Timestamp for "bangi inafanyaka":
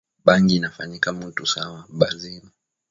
0.25-1.09